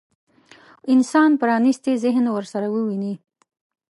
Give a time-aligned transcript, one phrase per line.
[0.93, 3.13] انسان پرانيستي ذهن ورسره وويني.